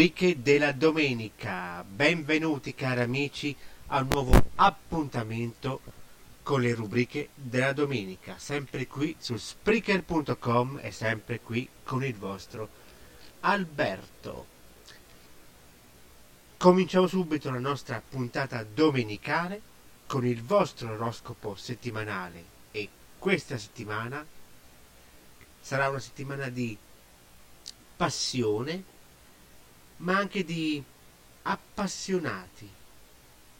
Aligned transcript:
Rubriche 0.00 0.40
della 0.40 0.72
domenica. 0.72 1.84
Benvenuti 1.86 2.74
cari 2.74 3.02
amici 3.02 3.54
a 3.88 4.00
un 4.00 4.08
nuovo 4.10 4.32
appuntamento 4.54 5.82
con 6.42 6.62
le 6.62 6.72
rubriche 6.72 7.28
della 7.34 7.74
domenica, 7.74 8.38
sempre 8.38 8.86
qui 8.86 9.14
su 9.18 9.36
Spreaker.com 9.36 10.78
e 10.82 10.90
sempre 10.90 11.40
qui 11.40 11.68
con 11.84 12.02
il 12.02 12.14
vostro 12.14 12.70
Alberto. 13.40 14.46
Cominciamo 16.56 17.06
subito 17.06 17.50
la 17.50 17.58
nostra 17.58 18.00
puntata 18.00 18.64
domenicale 18.64 19.60
con 20.06 20.24
il 20.24 20.42
vostro 20.42 20.94
oroscopo 20.94 21.56
settimanale 21.56 22.44
e 22.70 22.88
questa 23.18 23.58
settimana 23.58 24.24
sarà 25.60 25.90
una 25.90 26.00
settimana 26.00 26.48
di 26.48 26.74
passione 27.96 28.89
ma 30.00 30.16
anche 30.16 30.44
di 30.44 30.82
appassionati. 31.42 32.68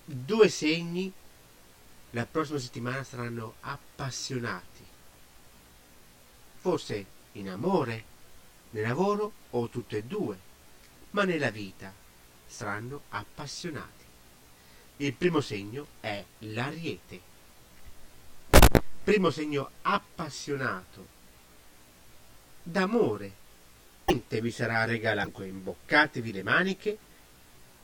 Due 0.05 0.49
segni 0.49 1.13
la 2.11 2.27
prossima 2.27 2.59
settimana 2.59 3.05
saranno 3.05 3.55
appassionati. 3.61 4.85
Forse 6.57 7.07
in 7.33 7.49
amore, 7.49 8.05
nel 8.71 8.83
lavoro 8.83 9.33
o 9.51 9.69
tutte 9.69 9.99
e 9.99 10.03
due, 10.05 10.39
ma 11.11 11.25
nella 11.25 11.51
vita 11.51 11.93
saranno 12.47 13.03
appassionati. 13.11 14.05
Il 14.99 15.15
primo 15.15 15.41
segno 15.41 15.87
è 16.01 16.23
l'ariete. 16.41 17.29
Primo 19.03 19.31
segno 19.31 19.71
appassionato 19.83 21.19
d'amore 22.63 23.40
Niente 24.11 24.41
vi 24.41 24.51
sarà 24.51 24.85
regalato. 24.87 25.45
Imboccatevi 25.45 26.33
le 26.33 26.43
maniche 26.43 26.99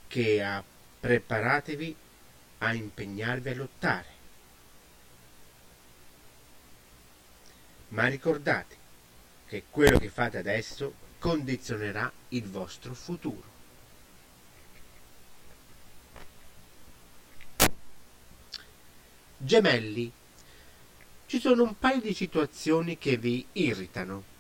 che 0.09 0.43
a, 0.43 0.63
preparatevi 0.99 1.97
a 2.59 2.75
impegnarvi 2.75 3.49
a 3.49 3.55
lottare. 3.55 4.15
Ma 7.91 8.09
ricordate 8.09 8.77
che 9.47 9.65
quello 9.71 10.01
che 10.01 10.09
fate 10.09 10.39
adesso 10.39 10.95
condizionerà 11.21 12.11
il 12.31 12.45
vostro 12.51 12.93
futuro. 12.93 13.55
Gemelli, 19.37 20.11
ci 21.27 21.39
sono 21.39 21.63
un 21.63 21.79
paio 21.79 22.01
di 22.01 22.13
situazioni 22.13 22.99
che 22.99 23.17
vi 23.17 23.47
irritano 23.53 24.35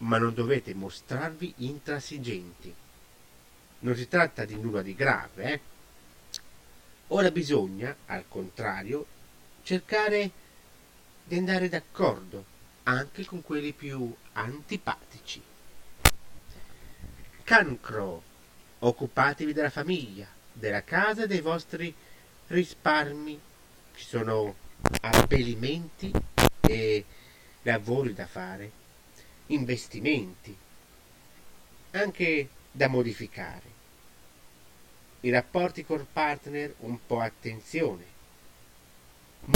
ma 0.00 0.18
non 0.18 0.34
dovete 0.34 0.74
mostrarvi 0.74 1.54
intransigenti. 1.58 2.74
Non 3.80 3.96
si 3.96 4.08
tratta 4.08 4.44
di 4.44 4.54
nulla 4.58 4.82
di 4.82 4.94
grave, 4.94 5.52
eh? 5.52 5.60
Ora 7.08 7.30
bisogna, 7.30 7.94
al 8.06 8.24
contrario, 8.28 9.06
cercare 9.62 10.30
di 11.24 11.36
andare 11.36 11.68
d'accordo 11.68 12.44
anche 12.84 13.24
con 13.24 13.42
quelli 13.42 13.72
più 13.72 14.14
antipatici. 14.32 15.42
Cancro, 17.42 18.22
occupatevi 18.78 19.52
della 19.52 19.70
famiglia, 19.70 20.26
della 20.52 20.84
casa 20.84 21.24
e 21.24 21.26
dei 21.26 21.40
vostri 21.40 21.92
risparmi. 22.46 23.40
Ci 23.94 24.04
sono 24.04 24.54
abbellimenti 25.00 26.12
e 26.60 27.04
lavori 27.62 28.14
da 28.14 28.26
fare 28.26 28.79
investimenti, 29.50 30.56
anche 31.92 32.48
da 32.70 32.88
modificare. 32.88 33.78
I 35.20 35.30
rapporti 35.30 35.84
col 35.84 36.06
partner 36.10 36.74
un 36.78 36.98
po' 37.06 37.20
attenzione, 37.20 38.04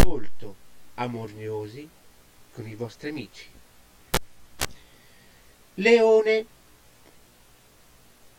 molto 0.05 0.57
amorniosi 0.95 1.89
con 2.53 2.69
i 2.69 2.75
vostri 2.75 3.09
amici. 3.11 3.49
Leone, 5.75 6.47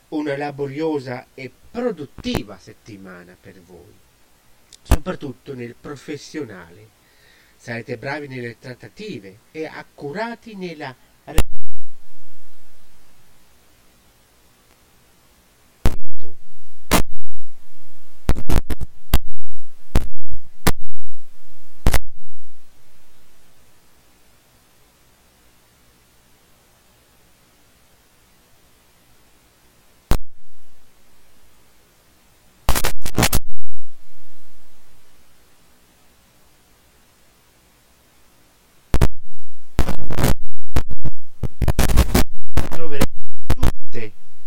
una 0.09 0.37
laboriosa 0.37 1.27
e 1.33 1.51
produttiva 1.71 2.57
settimana 2.57 3.35
per 3.39 3.59
voi, 3.61 3.93
soprattutto 4.81 5.53
nel 5.53 5.75
professionale. 5.75 6.93
Sarete 7.57 7.97
bravi 7.97 8.27
nelle 8.27 8.59
trattative 8.59 9.39
e 9.51 9.65
accurati 9.65 10.55
nella 10.55 10.95
I 11.27 11.54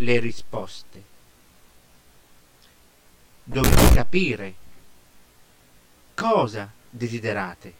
le 0.08 0.20
risposte. 0.20 1.04
Dovete 3.44 3.94
capire 3.94 4.54
cosa 6.14 6.72
desiderate 6.88 7.74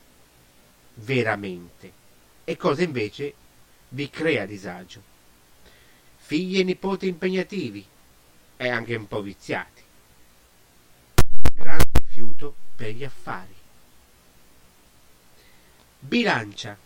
veramente 0.97 1.93
e 2.45 2.55
cosa 2.59 2.83
invece 2.83 3.35
vi 3.89 4.11
crea 4.11 4.45
disagio. 4.45 5.03
Figli 6.19 6.59
e 6.59 6.65
nipoti 6.65 7.09
impegnativi 7.09 7.87
e 8.59 8.69
anche 8.69 8.95
un 8.95 9.09
po' 9.09 9.23
viziati. 9.23 9.83
Grande 11.55 11.85
rifiuto 11.95 12.55
per 12.77 12.91
gli 12.91 13.05
affari. 13.05 13.55
Bilancia. 15.99 16.77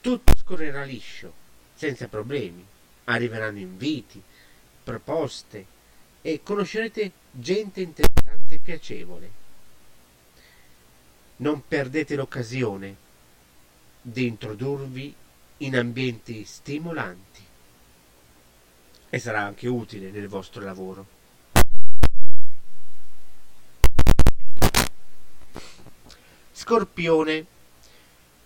Tutto 0.00 0.34
scorrerà 0.34 0.82
liscio, 0.82 1.32
senza 1.74 2.08
problemi 2.08 2.70
arriveranno 3.04 3.58
inviti, 3.58 4.22
proposte 4.82 5.66
e 6.22 6.40
conoscerete 6.42 7.12
gente 7.30 7.80
interessante 7.80 8.54
e 8.54 8.58
piacevole. 8.58 9.30
Non 11.36 11.66
perdete 11.66 12.14
l'occasione 12.14 12.96
di 14.00 14.26
introdurvi 14.26 15.14
in 15.58 15.76
ambienti 15.76 16.44
stimolanti 16.44 17.40
e 19.10 19.18
sarà 19.18 19.42
anche 19.42 19.68
utile 19.68 20.10
nel 20.10 20.28
vostro 20.28 20.62
lavoro. 20.62 21.20
Scorpione, 26.52 27.46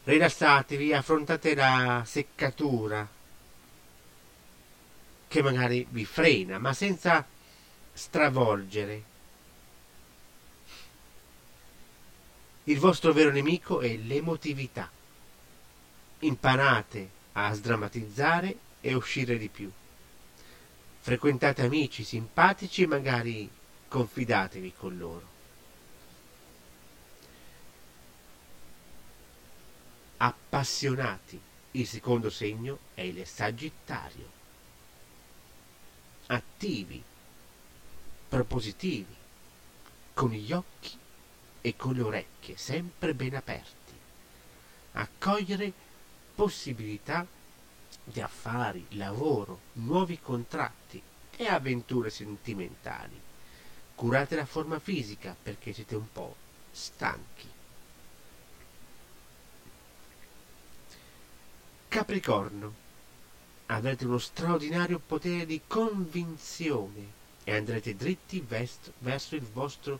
rilassatevi, 0.04 0.92
affrontate 0.94 1.54
la 1.54 2.02
seccatura 2.06 3.15
che 5.28 5.42
magari 5.42 5.86
vi 5.90 6.04
frena, 6.04 6.58
ma 6.58 6.72
senza 6.72 7.26
stravolgere. 7.92 9.14
Il 12.64 12.78
vostro 12.78 13.12
vero 13.12 13.30
nemico 13.30 13.80
è 13.80 13.96
l'emotività. 13.96 14.90
Imparate 16.20 17.10
a 17.32 17.52
sdrammatizzare 17.52 18.56
e 18.80 18.94
uscire 18.94 19.38
di 19.38 19.48
più. 19.48 19.70
Frequentate 21.00 21.62
amici 21.62 22.02
simpatici 22.02 22.82
e 22.82 22.86
magari 22.86 23.48
confidatevi 23.88 24.72
con 24.76 24.96
loro. 24.96 25.34
Appassionati. 30.16 31.40
Il 31.72 31.86
secondo 31.86 32.30
segno 32.30 32.78
è 32.94 33.02
il 33.02 33.24
Sagittario. 33.26 34.35
Attivi, 36.28 37.02
propositivi, 38.28 39.14
con 40.12 40.30
gli 40.30 40.52
occhi 40.52 40.98
e 41.60 41.76
con 41.76 41.94
le 41.94 42.02
orecchie 42.02 42.56
sempre 42.56 43.14
ben 43.14 43.34
aperti. 43.34 43.92
Accogliere 44.92 45.72
possibilità 46.34 47.26
di 48.02 48.20
affari, 48.20 48.86
lavoro, 48.90 49.60
nuovi 49.74 50.20
contratti 50.20 51.02
e 51.36 51.46
avventure 51.46 52.10
sentimentali. 52.10 53.20
Curate 53.94 54.36
la 54.36 54.46
forma 54.46 54.78
fisica 54.78 55.36
perché 55.40 55.72
siete 55.72 55.94
un 55.96 56.10
po' 56.12 56.34
stanchi. 56.70 57.48
Capricorno, 61.88 62.74
avrete 63.66 64.04
uno 64.04 64.18
straordinario 64.18 64.98
potere 64.98 65.44
di 65.46 65.62
convinzione 65.66 67.14
e 67.44 67.54
andrete 67.54 67.96
dritti 67.96 68.44
verso 68.46 69.34
il 69.34 69.42
vostro 69.42 69.98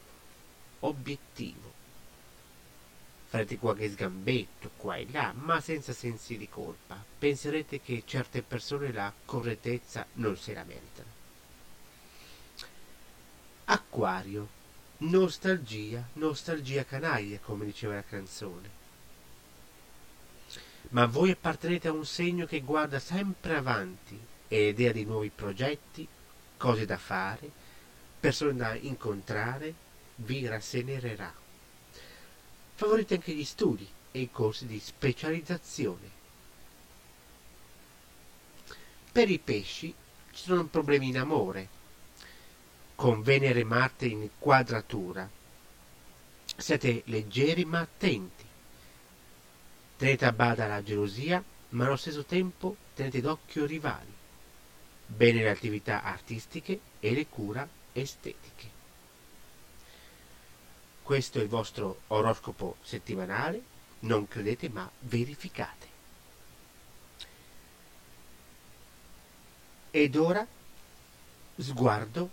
obiettivo. 0.81 1.75
Farete 3.27 3.59
qualche 3.59 3.91
sgambetto 3.91 4.71
qua 4.77 4.97
e 4.97 5.07
là, 5.11 5.33
ma 5.37 5.61
senza 5.61 5.93
sensi 5.93 6.37
di 6.37 6.49
colpa. 6.49 7.03
Penserete 7.19 7.81
che 7.81 8.05
certe 8.07 8.43
persone 8.43 8.93
la 8.93 9.13
correttezza 9.25 10.07
non 10.15 10.37
se 10.37 10.55
la 10.55 10.65
meritano. 10.65 11.15
Acquario, 13.65 14.49
nostalgia, 14.99 16.09
nostalgia 16.15 16.85
canaglia, 16.85 17.39
come 17.41 17.65
diceva 17.65 17.95
la 17.95 18.05
canzone 18.05 18.85
ma 20.91 21.07
voi 21.07 21.31
appartenete 21.31 21.89
a 21.89 21.93
un 21.93 22.07
segno 22.07 22.47
che 22.47 22.61
guarda 22.61 22.99
sempre 22.99 23.57
avanti 23.57 24.19
e 24.49 24.69
idea 24.69 24.93
di 24.93 25.05
nuovi 25.05 25.31
progetti, 25.35 26.07
cose 26.57 26.85
da 26.85 26.97
fare, 26.97 27.51
persone 28.21 28.55
da 28.55 28.75
incontrare, 28.75 29.75
vi 30.17 30.47
rassenererà. 30.47 31.33
Favorite 32.75 33.15
anche 33.15 33.33
gli 33.33 33.45
studi 33.45 33.89
e 34.13 34.21
i 34.21 34.31
corsi 34.31 34.67
di 34.67 34.79
specializzazione. 34.79 36.15
Per 39.11 39.31
i 39.31 39.39
pesci 39.39 39.95
ci 40.31 40.43
sono 40.43 40.67
problemi 40.67 41.09
in 41.09 41.19
amore, 41.19 41.69
con 42.95 43.23
Venere 43.23 43.61
e 43.61 43.65
Marte 43.65 44.07
in 44.07 44.29
quadratura. 44.39 45.29
Siete 46.57 47.03
leggeri 47.07 47.65
ma 47.65 47.81
attenti 47.81 48.36
Tenete 49.97 50.27
a 50.27 50.33
bada 50.33 50.67
la 50.67 50.83
gelosia, 50.83 51.43
ma 51.71 51.87
allo 51.87 51.97
stesso 51.97 52.25
tempo 52.25 52.77
tenete 52.95 53.21
d'occhio 53.21 53.65
i 53.65 53.67
rivali. 53.67 54.15
Bene 55.07 55.43
le 55.43 55.51
attività 55.51 56.03
artistiche 56.03 56.81
e 57.01 57.15
le 57.15 57.27
cura 57.27 57.67
estetiche. 57.93 58.75
Questo 61.03 61.39
è 61.39 61.43
il 61.43 61.49
vostro 61.49 62.01
oroscopo 62.09 62.77
settimanale, 62.83 63.63
non 64.01 64.29
credete 64.29 64.69
ma 64.69 64.91
verificate. 65.01 65.87
Ed 69.93 70.15
ora 70.17 70.47
sguardo, 71.57 72.31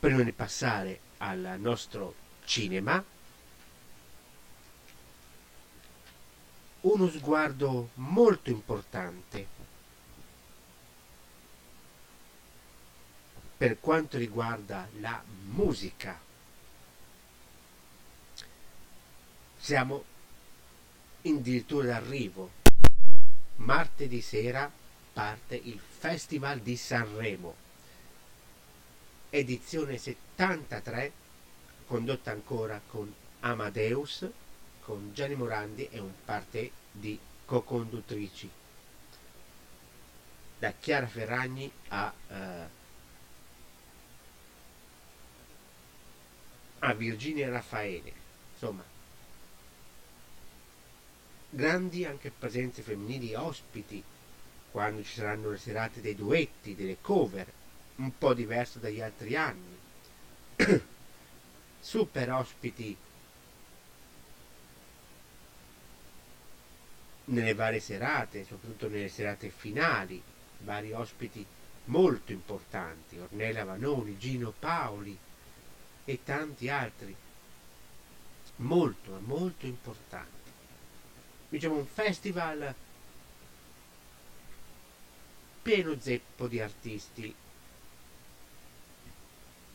prima 0.00 0.22
di 0.22 0.32
passare 0.32 1.00
al 1.18 1.56
nostro 1.58 2.14
cinema, 2.44 3.04
uno 6.82 7.08
sguardo 7.08 7.90
molto 7.94 8.50
importante 8.50 9.46
per 13.56 13.78
quanto 13.78 14.18
riguarda 14.18 14.88
la 14.98 15.22
musica. 15.44 16.18
Siamo 19.56 20.04
addirittura 21.24 21.86
d'arrivo. 21.86 22.50
Martedì 23.56 24.20
sera 24.20 24.68
parte 25.12 25.54
il 25.54 25.78
Festival 25.78 26.58
di 26.58 26.76
Sanremo, 26.76 27.54
edizione 29.30 29.98
73, 29.98 31.12
condotta 31.86 32.32
ancora 32.32 32.80
con 32.84 33.14
Amadeus 33.40 34.28
con 34.84 35.12
Gianni 35.14 35.34
Morandi 35.34 35.88
e 35.90 35.98
un 35.98 36.12
parte 36.24 36.70
di 36.90 37.18
co-conduttrici. 37.44 38.50
Da 40.58 40.72
Chiara 40.78 41.06
Ferragni 41.06 41.70
a, 41.88 42.12
uh, 42.28 42.34
a 46.80 46.94
Virginia 46.94 47.48
Raffaele. 47.50 48.12
Insomma 48.52 48.84
grandi 51.54 52.06
anche 52.06 52.30
presenze 52.30 52.80
femminili 52.80 53.34
ospiti 53.34 54.02
quando 54.70 55.02
ci 55.04 55.12
saranno 55.12 55.50
le 55.50 55.58
serate 55.58 56.00
dei 56.00 56.14
duetti, 56.14 56.74
delle 56.74 56.96
cover 57.02 57.46
un 57.96 58.16
po' 58.16 58.32
diverso 58.32 58.78
dagli 58.78 59.02
altri 59.02 59.36
anni. 59.36 59.78
Super 61.78 62.32
ospiti 62.32 62.96
nelle 67.26 67.54
varie 67.54 67.80
serate, 67.80 68.44
soprattutto 68.44 68.88
nelle 68.88 69.08
serate 69.08 69.50
finali, 69.50 70.22
vari 70.60 70.92
ospiti 70.92 71.44
molto 71.86 72.32
importanti, 72.32 73.18
Ornella 73.18 73.64
Vanoni, 73.64 74.18
Gino 74.18 74.52
Paoli 74.56 75.16
e 76.04 76.20
tanti 76.24 76.68
altri, 76.68 77.14
molto, 78.56 79.20
molto 79.24 79.66
importanti. 79.66 80.50
Diciamo 81.48 81.76
un 81.76 81.86
festival 81.86 82.74
pieno 85.62 85.98
zeppo 85.98 86.48
di 86.48 86.60
artisti, 86.60 87.34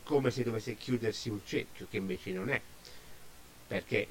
come 0.02 0.30
se 0.30 0.42
dovesse 0.42 0.74
chiudersi 0.74 1.28
un 1.28 1.40
cerchio, 1.44 1.86
che 1.88 1.98
invece 1.98 2.32
non 2.32 2.50
è, 2.50 2.60
perché 3.66 4.08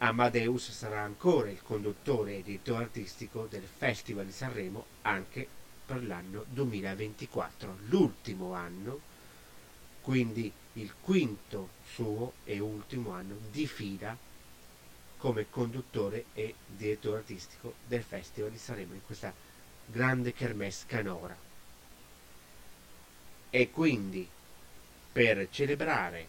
Amadeus 0.00 0.70
sarà 0.70 1.00
ancora 1.00 1.50
il 1.50 1.60
conduttore 1.60 2.36
e 2.36 2.42
direttore 2.44 2.84
artistico 2.84 3.46
del 3.46 3.64
Festival 3.64 4.26
di 4.26 4.32
Sanremo 4.32 4.86
anche 5.02 5.46
per 5.84 6.04
l'anno 6.04 6.44
2024, 6.50 7.78
l'ultimo 7.86 8.52
anno, 8.52 9.00
quindi 10.00 10.52
il 10.74 10.94
quinto 11.00 11.70
suo 11.84 12.34
e 12.44 12.60
ultimo 12.60 13.10
anno 13.10 13.38
di 13.50 13.66
fila 13.66 14.16
come 15.16 15.50
conduttore 15.50 16.26
e 16.32 16.54
direttore 16.64 17.18
artistico 17.18 17.74
del 17.84 18.04
Festival 18.04 18.52
di 18.52 18.58
Sanremo 18.58 18.94
in 18.94 19.04
questa 19.04 19.34
grande 19.84 20.32
kermesse 20.32 20.84
canora. 20.86 21.36
E 23.50 23.70
quindi 23.72 24.28
per 25.10 25.48
celebrare 25.50 26.28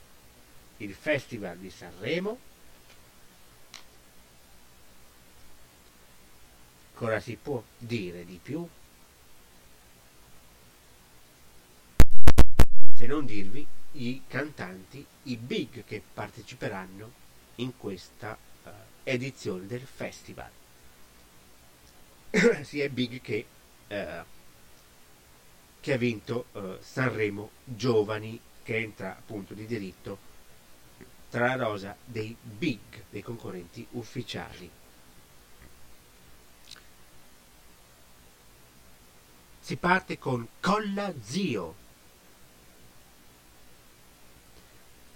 il 0.77 0.95
Festival 0.95 1.57
di 1.57 1.69
Sanremo 1.69 2.47
Cosa 6.99 7.21
si 7.21 7.37
può 7.41 7.63
dire 7.77 8.25
di 8.25 8.41
più? 8.43 8.67
Se 12.93 13.05
non 13.05 13.25
dirvi 13.25 13.65
i 13.93 14.23
cantanti, 14.27 15.05
i 15.23 15.37
big 15.37 15.85
che 15.85 16.03
parteciperanno 16.13 17.11
in 17.55 17.77
questa 17.77 18.37
uh, 18.37 18.69
edizione 19.05 19.65
del 19.65 19.79
festival. 19.79 20.51
Sia 22.63 22.89
big 22.89 23.21
che, 23.21 23.45
uh, 23.87 24.25
che 25.79 25.93
ha 25.93 25.97
vinto 25.97 26.47
uh, 26.51 26.79
Sanremo 26.81 27.51
Giovani, 27.63 28.37
che 28.61 28.75
entra 28.75 29.11
appunto 29.11 29.53
di 29.53 29.65
diritto 29.65 30.17
tra 31.29 31.55
la 31.55 31.63
rosa 31.63 31.95
dei 32.03 32.35
big, 32.41 33.05
dei 33.09 33.21
concorrenti 33.21 33.87
ufficiali. 33.91 34.69
Si 39.69 39.75
parte 39.75 40.17
con 40.17 40.47
Colla 40.59 41.13
Zio, 41.21 41.75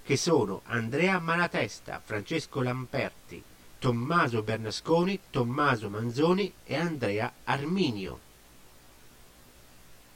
che 0.03 0.15
sono 0.15 0.61
Andrea 0.65 1.17
Malatesta, 1.17 1.99
Francesco 2.05 2.61
Lamperti, 2.61 3.43
Tommaso 3.79 4.43
Bernasconi, 4.43 5.19
Tommaso 5.31 5.89
Manzoni 5.89 6.53
e 6.65 6.75
Andrea 6.75 7.33
Arminio. 7.45 8.19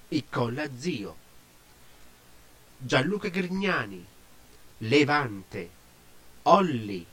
I 0.10 0.24
Colla 0.30 0.70
Zio. 0.78 1.16
Gianluca 2.78 3.30
Grignani, 3.30 4.06
Levante, 4.78 5.70
Olli, 6.44 7.04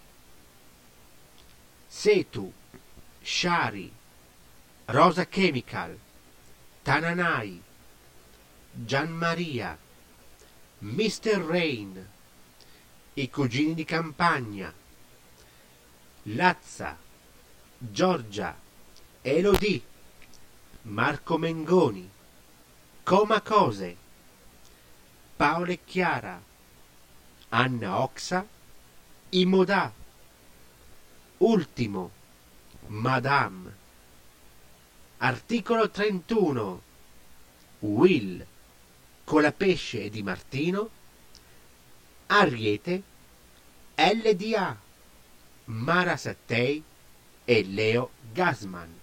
Setu, 1.86 2.52
Shari, 3.22 3.90
Rosa 4.84 5.26
Chemical, 5.26 5.98
Tananai, 6.84 7.62
Gianmaria, 8.84 9.74
Mr. 10.80 11.42
Rain, 11.42 12.08
i 13.14 13.30
cugini 13.30 13.72
di 13.72 13.86
campagna, 13.86 14.70
Lazza, 16.24 16.94
Giorgia, 17.78 18.54
Elodie, 19.22 19.82
Marco 20.82 21.38
Mengoni, 21.38 22.06
Coma 23.02 23.40
Cose, 23.40 23.96
Paola 25.36 25.72
e 25.72 25.80
Chiara, 25.86 26.38
Anna 27.48 28.00
Oxa, 28.02 28.46
Imodà, 29.30 29.90
Ultimo, 31.38 32.10
Madame, 32.88 33.83
Articolo 35.18 35.90
31, 35.90 36.82
Will, 37.80 38.46
Colapesce 39.24 40.04
e 40.04 40.10
Di 40.10 40.22
Martino, 40.22 40.90
Ariete, 42.26 43.02
LDA, 43.94 44.76
Mara 45.66 46.16
Sattei 46.16 46.82
e 47.44 47.64
Leo 47.64 48.10
Gasman. 48.32 49.00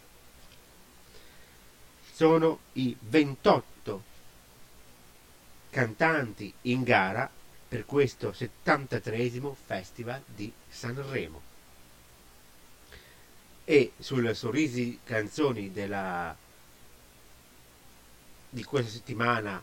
Sono 2.14 2.60
i 2.74 2.96
28 3.00 4.04
cantanti 5.70 6.54
in 6.64 6.84
gara 6.84 7.30
per 7.68 7.86
questo 7.86 8.34
73 8.34 9.32
Festival 9.66 10.22
di 10.26 10.52
Sanremo. 10.70 11.51
E 13.64 13.94
sulle 14.00 14.34
sorrisi 14.34 15.00
canzoni 15.04 15.72
della, 15.72 16.36
di 18.50 18.64
questa 18.64 18.92
settimana 18.92 19.62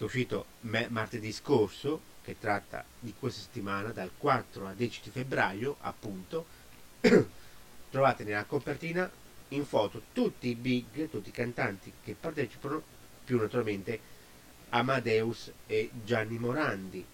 che 0.00 0.06
è 0.06 0.08
uscito 0.08 0.46
martedì 0.60 1.30
scorso, 1.30 2.00
che 2.22 2.38
tratta 2.38 2.82
di 2.98 3.12
questa 3.18 3.42
settimana 3.42 3.90
dal 3.90 4.10
4 4.16 4.66
al 4.66 4.74
10 4.74 5.00
di 5.04 5.10
febbraio, 5.10 5.76
appunto, 5.80 6.46
trovate 7.90 8.24
nella 8.24 8.44
copertina 8.44 9.10
in 9.48 9.66
foto 9.66 10.00
tutti 10.14 10.48
i 10.48 10.54
big, 10.54 11.10
tutti 11.10 11.28
i 11.28 11.32
cantanti 11.32 11.92
che 12.02 12.16
partecipano, 12.18 12.82
più 13.26 13.38
naturalmente 13.38 14.00
Amadeus 14.70 15.52
e 15.66 15.90
Gianni 16.02 16.38
Morandi. 16.38 17.04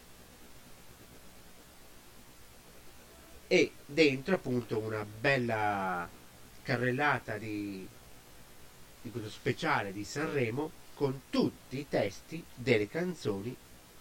E 3.48 3.72
dentro 3.86 4.34
appunto 4.34 4.78
una 4.78 5.04
bella 5.04 6.08
carrellata 6.62 7.38
di, 7.38 7.86
di 9.02 9.10
questo 9.10 9.30
speciale 9.30 9.92
di 9.92 10.04
Sanremo 10.04 10.70
con 10.94 11.22
tutti 11.30 11.78
i 11.78 11.88
testi 11.88 12.42
delle 12.54 12.88
canzoni 12.88 13.54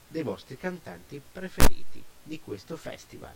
dei 0.07 0.23
vostri 0.23 0.57
cantanti 0.57 1.21
preferiti 1.31 2.03
di 2.23 2.39
questo 2.39 2.75
festival. 2.75 3.33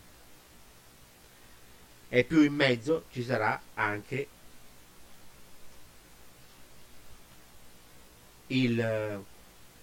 E 2.09 2.23
più 2.23 2.41
in 2.41 2.53
mezzo 2.53 3.05
ci 3.11 3.23
sarà 3.23 3.61
anche 3.75 4.27
il 8.47 9.23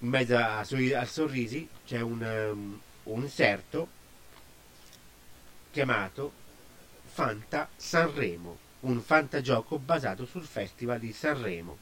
in 0.01 0.09
mezzo 0.09 0.37
a, 0.37 0.59
a 0.59 1.05
sorrisi 1.05 1.69
c'è 1.87 2.01
un, 2.01 2.21
um, 2.21 2.81
un 3.05 3.23
inserto 3.23 3.89
chiamato 5.77 6.33
Fanta 7.05 7.69
Sanremo, 7.77 8.57
un 8.81 8.99
fantagioco 9.03 9.79
basato 9.79 10.25
sul 10.25 10.47
Festival 10.47 10.99
di 10.99 11.13
Sanremo, 11.13 11.77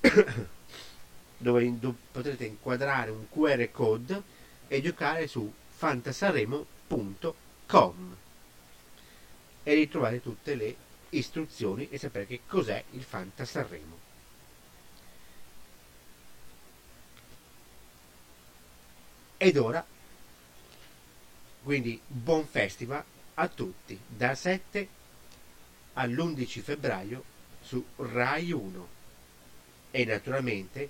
dove 1.36 1.78
potrete 2.10 2.46
inquadrare 2.46 3.10
un 3.10 3.28
QR 3.28 3.70
code 3.70 4.22
e 4.66 4.80
giocare 4.80 5.26
su 5.26 5.52
fantasanremo.com 5.68 8.16
e 9.62 9.74
ritrovare 9.74 10.22
tutte 10.22 10.54
le 10.54 10.74
istruzioni 11.10 11.90
e 11.90 11.98
sapere 11.98 12.26
che 12.26 12.40
cos'è 12.46 12.82
il 12.92 13.02
Fanta 13.02 13.44
Sanremo. 13.44 13.98
Ed 19.36 19.58
ora, 19.58 19.84
quindi 21.68 22.00
buon 22.06 22.46
festival 22.46 23.04
a 23.34 23.46
tutti, 23.48 24.00
dal 24.06 24.34
7 24.34 24.88
all'11 25.92 26.62
febbraio 26.62 27.22
su 27.60 27.84
Rai 27.96 28.52
1. 28.52 28.88
E 29.90 30.04
naturalmente 30.06 30.88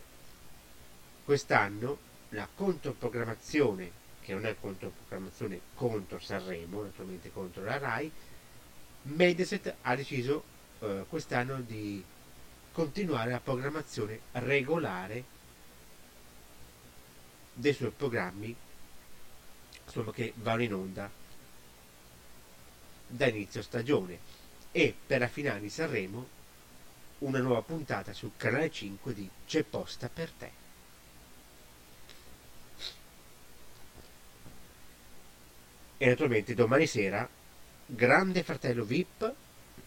quest'anno 1.25 1.99
la 2.29 2.47
controprogrammazione, 2.55 3.91
che 4.21 4.33
non 4.35 4.47
è 4.47 4.55
controprogrammazione 4.55 5.61
contro 5.75 6.21
Sanremo, 6.21 6.85
naturalmente 6.85 7.33
contro 7.33 7.65
la 7.65 7.79
Rai, 7.79 8.09
Mediaset 9.03 9.75
ha 9.83 9.97
deciso 9.97 10.45
eh, 10.79 11.05
quest'anno 11.09 11.61
di 11.61 12.05
continuare 12.71 13.33
la 13.33 13.41
programmazione 13.41 14.21
regolare 14.31 15.25
dei 17.53 17.73
suoi 17.73 17.91
programmi 17.91 18.55
insomma, 19.89 20.13
che 20.13 20.33
vanno 20.37 20.63
in 20.63 20.75
onda 20.75 21.11
da 23.07 23.27
inizio 23.27 23.63
stagione 23.63 24.19
e 24.71 24.95
per 25.07 25.21
la 25.21 25.29
finale 25.29 25.61
di 25.61 25.71
Sanremo 25.71 26.37
una 27.19 27.41
nuova 27.41 27.63
puntata 27.63 28.13
sul 28.13 28.33
canale 28.37 28.71
5 28.71 29.15
di 29.15 29.29
C'è 29.47 29.65
posta 29.65 30.09
per 30.09 30.31
te. 30.31 30.51
E 35.97 36.07
naturalmente 36.07 36.55
domani 36.55 36.87
sera 36.87 37.29
Grande 37.87 38.43
Fratello 38.45 38.85
VIP 38.85 39.35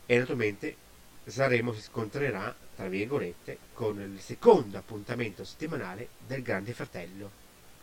e 0.05 0.17
naturalmente 0.17 0.75
Sanremo 1.23 1.71
si 1.73 1.81
scontrerà, 1.81 2.53
tra 2.75 2.87
virgolette, 2.87 3.59
con 3.73 4.01
il 4.01 4.19
secondo 4.19 4.77
appuntamento 4.77 5.43
settimanale 5.45 6.09
del 6.25 6.41
Grande 6.41 6.73
Fratello 6.73 7.31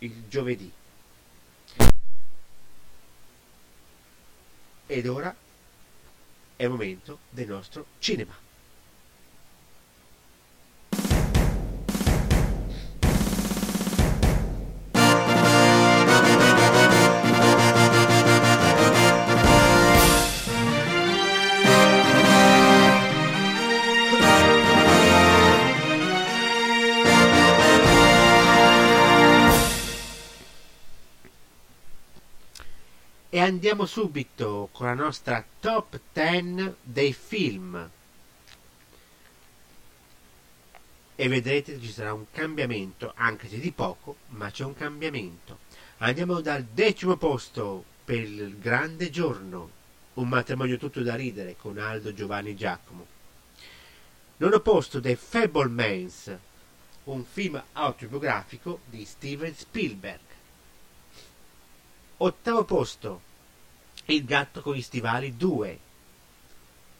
il 0.00 0.28
giovedì. 0.28 0.70
Ed 4.90 5.06
ora 5.06 5.34
è 6.56 6.62
il 6.62 6.70
momento 6.70 7.18
del 7.28 7.46
nostro 7.46 7.84
cinema. 7.98 8.47
Andiamo 33.48 33.86
subito 33.86 34.68
con 34.72 34.86
la 34.86 34.94
nostra 34.94 35.42
top 35.58 35.98
10 36.12 36.74
dei 36.82 37.14
film. 37.14 37.90
E 41.16 41.28
vedrete 41.28 41.72
che 41.72 41.80
ci 41.80 41.90
sarà 41.90 42.12
un 42.12 42.26
cambiamento, 42.30 43.12
anche 43.16 43.48
se 43.48 43.58
di 43.58 43.72
poco, 43.72 44.18
ma 44.28 44.50
c'è 44.50 44.64
un 44.64 44.74
cambiamento. 44.74 45.60
Andiamo 45.98 46.40
dal 46.40 46.62
decimo 46.62 47.16
posto 47.16 47.82
per 48.04 48.18
il 48.18 48.58
grande 48.58 49.08
giorno, 49.08 49.70
un 50.14 50.28
matrimonio 50.28 50.76
tutto 50.76 51.02
da 51.02 51.14
ridere 51.14 51.56
con 51.56 51.78
Aldo, 51.78 52.12
Giovanni 52.12 52.54
Giacomo. 52.54 53.06
Nono 54.36 54.60
posto 54.60 55.00
The 55.00 55.16
Fablemans, 55.16 56.36
un 57.04 57.24
film 57.24 57.60
autobiografico 57.72 58.80
di 58.84 59.04
Steven 59.06 59.56
Spielberg. 59.56 60.20
Ottavo 62.18 62.64
posto, 62.64 63.22
Il 64.10 64.24
gatto 64.24 64.62
con 64.62 64.74
gli 64.74 64.80
stivali 64.80 65.36
2. 65.36 65.78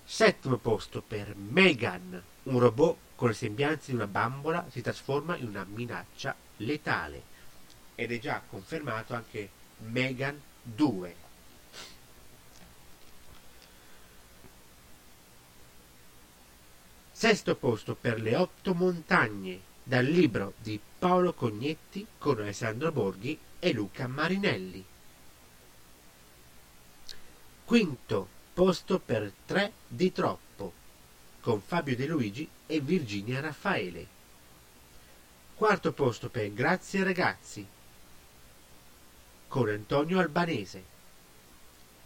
Settimo 0.05 0.59
posto 0.59 1.01
per 1.01 1.35
Megan, 1.35 2.23
un 2.43 2.59
robot 2.59 2.97
con 3.15 3.29
le 3.29 3.35
sembianze 3.35 3.93
di 3.93 3.97
una 3.97 4.07
bambola 4.07 4.67
si 4.71 4.83
trasforma 4.83 5.35
in 5.39 5.47
una 5.47 5.65
minaccia 5.65 6.37
letale. 6.59 7.23
Ed 7.95 8.13
è 8.13 8.19
già 8.19 8.43
confermato 8.47 9.15
anche 9.15 9.49
Megan 9.87 10.39
2. 10.63 11.17
Sesto 17.11 17.57
posto 17.57 17.95
per 17.95 18.21
Le 18.21 18.37
otto 18.37 18.75
montagne, 18.75 19.61
dal 19.83 20.05
libro 20.05 20.53
di 20.59 20.79
Paolo 20.99 21.33
Cognetti 21.33 22.07
con 22.19 22.39
Alessandro 22.39 22.93
Borghi 22.93 23.39
e 23.59 23.73
Luca 23.73 24.07
Marinelli. 24.07 24.85
Quinto 27.69 28.27
posto 28.55 28.99
per 28.99 29.31
Tre 29.45 29.73
di 29.87 30.11
troppo, 30.11 30.73
con 31.43 31.61
Fabio 31.61 31.95
De 31.97 32.07
Luigi 32.07 32.49
e 32.65 32.81
Virginia 32.81 33.41
Raffaele. 33.41 34.07
Quarto 35.55 35.93
posto 35.93 36.31
per 36.31 36.51
Grazie 36.55 37.05
ragazzi, 37.05 37.67
con 39.49 39.69
Antonio 39.69 40.19
Albanese. 40.19 40.83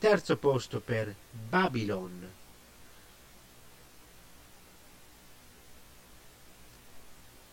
Terzo 0.00 0.36
posto 0.36 0.80
per 0.80 1.14
Babylon. 1.30 2.32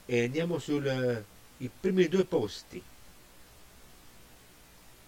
E 0.07 0.23
andiamo 0.23 0.57
sui 0.57 1.23
primi 1.79 2.07
due 2.07 2.25
posti. 2.25 2.81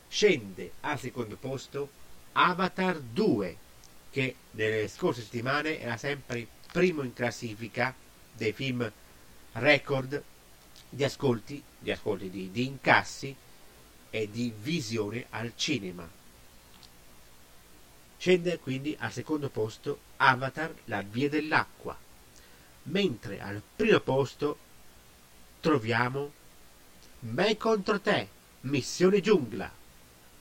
Scende 0.07 0.73
al 0.81 0.99
secondo 0.99 1.35
posto 1.35 2.00
Avatar 2.33 2.99
2, 2.99 3.57
che 4.09 4.35
nelle 4.51 4.87
scorse 4.87 5.21
settimane 5.21 5.79
era 5.79 5.97
sempre 5.97 6.47
primo 6.71 7.03
in 7.03 7.13
classifica 7.13 7.93
dei 8.33 8.53
film 8.53 8.89
record 9.53 10.23
di 10.89 11.03
ascolti, 11.03 11.61
di, 11.77 11.91
ascolti 11.91 12.29
di, 12.29 12.51
di 12.51 12.65
incassi 12.65 13.35
e 14.09 14.29
di 14.29 14.53
visione 14.57 15.25
al 15.29 15.53
cinema. 15.55 16.09
Scende 18.17 18.59
quindi 18.59 18.95
al 18.99 19.11
secondo 19.11 19.49
posto 19.49 19.99
Avatar 20.17 20.73
La 20.85 21.01
via 21.01 21.27
dell'acqua, 21.27 21.97
mentre 22.83 23.41
al 23.41 23.61
primo 23.75 23.99
posto 23.99 24.57
troviamo 25.59 26.31
Me 27.21 27.57
contro 27.57 27.99
te, 27.99 28.27
Missione 28.61 29.21
Giungla, 29.21 29.71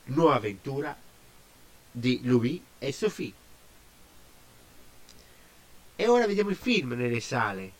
nuova 0.05 0.35
avventura 0.35 0.95
di 1.91 2.21
Louis 2.23 2.61
e 2.79 2.91
Sophie. 2.91 3.33
E 5.95 6.07
ora 6.07 6.25
vediamo 6.25 6.49
il 6.49 6.55
film 6.55 6.93
nelle 6.93 7.19
sale. 7.19 7.71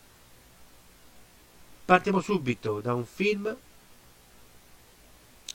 Partiamo 1.86 2.22
subito 2.22 2.80
da 2.82 2.94
un 2.94 3.06
film 3.06 3.56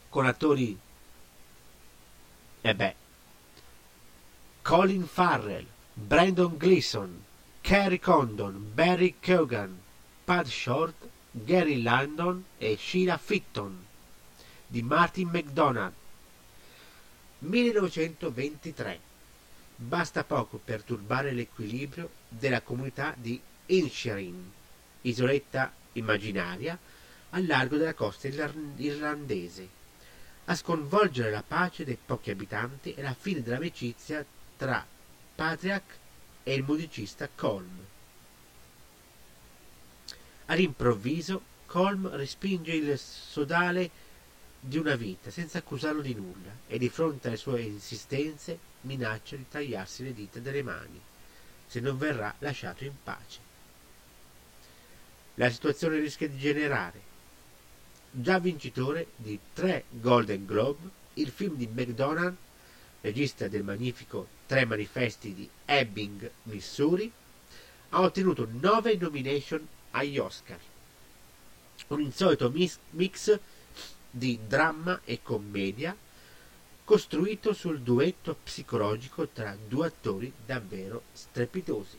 con 0.09 0.27
attori 0.27 0.79
e 2.61 2.75
beh 2.75 2.95
Colin 4.63 5.07
Farrell, 5.07 5.67
Brandon 5.93 6.57
Gleeson, 6.57 7.25
Carrie 7.61 8.01
Condon, 8.01 8.73
Barry 8.75 9.17
Keoghan, 9.21 9.81
Pat 10.25 10.47
Short, 10.47 11.09
Gary 11.31 11.83
Landon 11.83 12.45
e 12.59 12.77
Sheila 12.77 13.17
Fitton 13.17 13.85
di 14.67 14.83
Martin 14.83 15.29
McDonald 15.29 15.93
1923 17.47 19.00
basta 19.76 20.25
poco 20.25 20.61
per 20.62 20.83
turbare 20.83 21.33
l'equilibrio 21.33 22.11
della 22.29 22.61
comunità 22.61 23.15
di 23.17 23.41
Inisherin 23.67 24.53
isoletta 25.03 25.73
immaginaria 25.92 26.79
al 27.31 27.47
largo 27.47 27.77
della 27.77 27.94
costa 27.94 28.29
irlandese 28.29 29.68
a 30.47 30.55
sconvolgere 30.55 31.31
la 31.31 31.42
pace 31.47 31.85
dei 31.85 31.99
pochi 32.05 32.31
abitanti 32.31 32.94
e 32.94 33.03
la 33.03 33.14
fine 33.14 33.42
dell'amicizia 33.42 34.25
tra 34.57 34.85
Patriarch 35.35 35.99
e 36.44 36.55
il 36.55 36.62
musicista 36.62 37.29
Colm. 37.35 37.85
All'improvviso 40.47 41.42
Colm 41.66 42.09
respinge 42.14 42.73
il 42.73 42.97
sodale 42.97 43.90
di 44.66 44.79
una 44.79 44.96
vita 44.96 45.31
senza 45.31 45.59
accusarlo 45.59 46.00
di 46.00 46.14
nulla 46.14 46.50
e 46.66 46.76
di 46.76 46.88
fronte 46.88 47.29
alle 47.29 47.37
sue 47.37 47.62
insistenze 47.62 48.59
minaccia 48.81 49.37
di 49.37 49.46
tagliarsi 49.48 50.02
le 50.02 50.12
dita 50.12 50.40
delle 50.40 50.64
mani 50.64 51.00
se 51.66 51.79
non 51.81 51.96
verrà 51.96 52.35
lasciato 52.40 52.85
in 52.85 52.92
pace. 53.02 53.40
La 55.35 55.50
situazione 55.50 55.98
rischia 55.98 56.29
di 56.29 56.38
generare. 56.38 57.14
Già 58.11 58.38
vincitore 58.38 59.09
di 59.16 59.38
tre 59.52 59.85
Golden 59.90 60.46
Globe, 60.46 60.88
il 61.14 61.31
film 61.31 61.57
di 61.57 61.66
McDonald, 61.66 62.35
regista 63.02 63.46
del 63.48 63.62
magnifico 63.62 64.35
Tre 64.46 64.64
manifesti 64.64 65.35
di 65.35 65.48
Ebbing, 65.64 66.31
Missouri, 66.44 67.11
ha 67.90 68.00
ottenuto 68.00 68.46
nove 68.48 68.96
nomination 68.96 69.66
agli 69.90 70.18
Oscar. 70.18 70.59
Un 71.88 72.00
insolito 72.00 72.50
mix 72.50 73.38
di 74.16 74.40
dramma 74.46 75.00
e 75.05 75.22
commedia 75.22 75.94
costruito 76.85 77.52
sul 77.52 77.81
duetto 77.83 78.35
psicologico 78.42 79.29
tra 79.29 79.55
due 79.55 79.88
attori 79.88 80.33
davvero 80.44 81.02
strepitosi, 81.12 81.98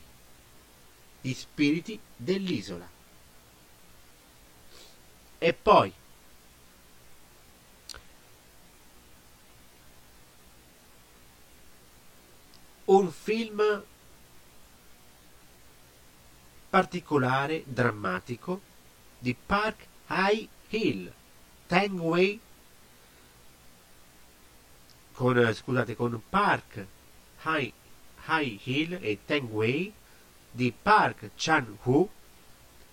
gli 1.22 1.34
spiriti 1.34 2.00
dell'isola. 2.16 2.90
E 5.38 5.54
poi 5.54 5.94
un 12.86 13.12
film 13.12 13.84
particolare 16.70 17.64
drammatico 17.66 18.62
di 19.20 19.36
Park 19.36 19.86
High 20.08 20.48
Hill, 20.70 21.14
Tang 21.68 22.00
Wei, 22.00 22.40
con, 25.12 25.54
scusate, 25.54 25.96
con 25.96 26.22
Park 26.30 26.86
High, 27.44 27.74
High 28.28 28.60
Hill 28.64 29.00
e 29.02 29.20
Tang 29.26 29.50
Wei 29.50 29.92
di 30.50 30.74
Park 30.82 31.32
Chan-Hu, 31.36 32.10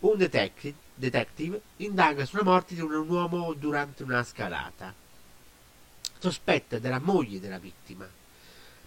un 0.01 0.17
detective, 0.19 0.75
detective 0.95 1.61
indaga 1.77 2.25
sulla 2.25 2.43
morte 2.43 2.75
di 2.75 2.81
un 2.81 3.09
uomo 3.09 3.53
durante 3.55 4.03
una 4.03 4.25
scalata. 4.25 4.93
Sospetta 6.19 6.79
della 6.79 6.99
moglie 6.99 7.39
della 7.39 7.59
vittima, 7.59 8.09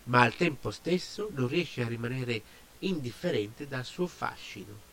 ma 0.06 0.22
al 0.22 0.36
tempo 0.36 0.70
stesso 0.72 1.30
non 1.32 1.48
riesce 1.48 1.82
a 1.82 1.88
rimanere 1.88 2.42
indifferente 2.80 3.68
dal 3.68 3.86
suo 3.86 4.08
fascino. 4.08 4.87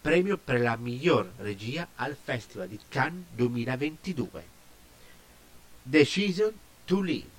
Premio 0.00 0.38
per 0.38 0.60
la 0.60 0.76
miglior 0.76 1.32
regia 1.38 1.88
al 1.96 2.16
Festival 2.16 2.68
di 2.68 2.78
Cannes 2.88 3.24
2022. 3.34 4.46
Decision 5.82 6.52
to 6.84 7.00
Live. 7.00 7.36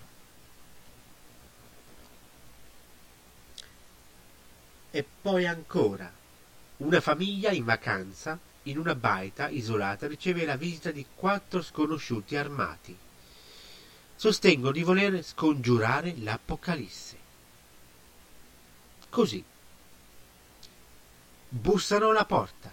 E 4.92 5.06
poi 5.22 5.46
ancora, 5.46 6.12
una 6.78 7.00
famiglia 7.00 7.52
in 7.52 7.64
vacanza 7.64 8.38
in 8.64 8.78
una 8.78 8.96
baita 8.96 9.48
isolata 9.48 10.08
riceve 10.08 10.46
la 10.46 10.58
visita 10.58 10.92
di 10.92 11.06
quattro 11.16 11.62
sconosciuti 11.62 12.36
armati. 12.36 12.98
Sostengono 14.16 14.74
di 14.74 14.84
voler 14.84 15.24
scongiurare 15.24 16.14
l'Apocalisse. 16.18 17.18
Così. 19.10 19.44
Bussano 21.52 22.10
alla 22.10 22.26
porta. 22.26 22.72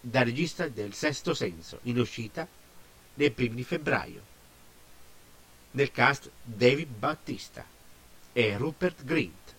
Da 0.00 0.22
regista 0.24 0.66
del 0.66 0.92
Sesto 0.92 1.34
Senso, 1.34 1.78
in 1.82 2.00
uscita 2.00 2.48
nei 3.14 3.30
primi 3.30 3.54
di 3.54 3.64
febbraio. 3.64 4.22
Nel 5.70 5.92
cast 5.92 6.30
David 6.42 6.88
Battista 6.88 7.64
e 8.32 8.56
Rupert 8.56 9.04
Grint. 9.04 9.54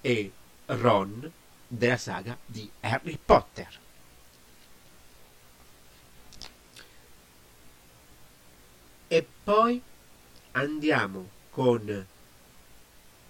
E 0.00 0.32
Ron 0.66 1.32
della 1.66 1.96
saga 1.98 2.38
di 2.46 2.70
Harry 2.80 3.18
Potter. 3.22 3.83
E 9.14 9.24
poi 9.44 9.80
andiamo 10.50 11.30
con 11.50 12.04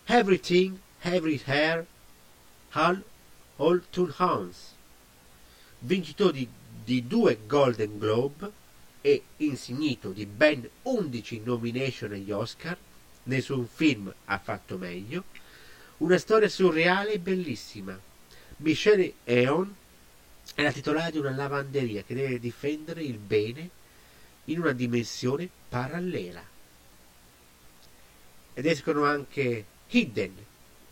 Everything, 0.06 0.78
Everywhere, 1.02 1.86
All 2.70 3.04
All 3.56 3.82
Toon 3.90 4.14
Hounds, 4.16 4.74
vincitore 5.80 6.32
di, 6.32 6.48
di 6.82 7.06
due 7.06 7.40
Golden 7.46 7.98
Globe 7.98 8.50
e 9.02 9.24
insignito 9.36 10.12
di 10.12 10.24
ben 10.24 10.66
11 10.80 11.42
nomination 11.44 12.12
agli 12.12 12.30
Oscar, 12.30 12.78
nessun 13.24 13.68
film 13.68 14.10
ha 14.24 14.38
fatto 14.38 14.78
meglio, 14.78 15.24
una 15.98 16.16
storia 16.16 16.48
surreale 16.48 17.12
e 17.12 17.18
bellissima. 17.18 18.00
Michelle 18.56 19.16
Eon 19.24 19.74
è 20.54 20.62
la 20.62 20.72
titolare 20.72 21.10
di 21.10 21.18
una 21.18 21.36
lavanderia 21.36 22.02
che 22.04 22.14
deve 22.14 22.40
difendere 22.40 23.02
il 23.02 23.18
bene 23.18 23.82
in 24.44 24.60
una 24.60 24.72
dimensione 24.72 25.48
parallela. 25.68 26.42
Ed 28.54 28.66
escono 28.66 29.04
anche 29.04 29.64
Hidden, 29.88 30.44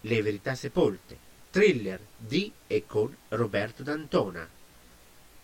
Le 0.05 0.23
verità 0.23 0.55
sepolte, 0.55 1.17
thriller 1.51 2.01
di 2.17 2.53
e 2.67 2.87
con 2.87 3.15
Roberto 3.29 3.83
D'Antona 3.83 4.49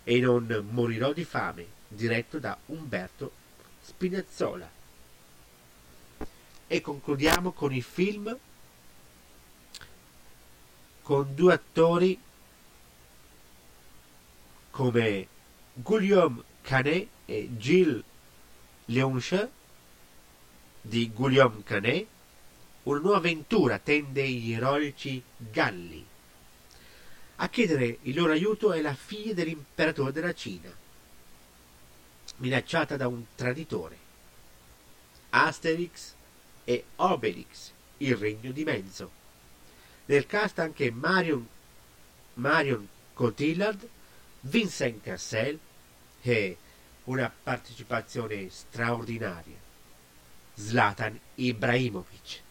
e 0.02 0.20
Non 0.20 0.66
morirò 0.70 1.12
di 1.12 1.24
fame, 1.24 1.66
diretto 1.86 2.38
da 2.38 2.56
Umberto 2.66 3.32
Spinazzola. 3.82 4.68
E 6.66 6.80
concludiamo 6.80 7.52
con 7.52 7.72
il 7.72 7.82
film 7.82 8.36
con 11.02 11.34
due 11.34 11.54
attori 11.54 12.20
come 14.70 15.26
Guillaume 15.72 16.42
Canet 16.68 17.08
e 17.24 17.48
Gilles 17.56 18.04
Leonche 18.84 19.50
di 20.82 21.10
Guillaume 21.10 21.62
Canet 21.64 22.06
una 22.82 22.98
nuova 22.98 23.16
avventura 23.16 23.78
tende 23.78 24.28
gli 24.28 24.52
eroici 24.52 25.22
Galli. 25.34 26.04
A 27.36 27.48
chiedere 27.48 28.00
il 28.02 28.14
loro 28.14 28.32
aiuto 28.32 28.72
è 28.72 28.82
la 28.82 28.92
figlia 28.92 29.32
dell'imperatore 29.32 30.12
della 30.12 30.34
Cina, 30.34 30.70
minacciata 32.36 32.98
da 32.98 33.08
un 33.08 33.24
traditore. 33.34 33.96
Asterix 35.30 36.12
e 36.64 36.84
Obelix, 36.96 37.70
il 37.98 38.14
regno 38.14 38.50
di 38.52 38.64
mezzo. 38.64 39.10
Nel 40.04 40.26
cast 40.26 40.58
anche 40.58 40.90
Marion, 40.90 41.48
Marion 42.34 42.86
Cotillard, 43.14 43.88
Vincent 44.40 45.02
Cassel 45.02 45.58
e 46.22 46.56
una 47.04 47.32
partecipazione 47.42 48.48
straordinaria. 48.50 49.56
Zlatan 50.54 51.18
Ibrahimovic. 51.36 52.42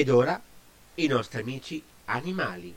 Ed 0.00 0.08
ora 0.08 0.40
i 0.94 1.06
nostri 1.08 1.42
amici 1.42 1.84
animali. 2.06 2.74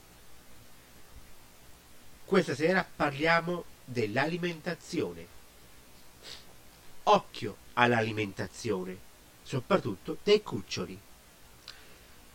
Questa 2.26 2.54
sera 2.54 2.86
parliamo 2.86 3.64
dell'alimentazione. 3.86 5.26
Occhio 7.04 7.56
all'alimentazione, 7.76 8.98
soprattutto 9.42 10.18
dei 10.22 10.44
cuccioli. 10.44 11.00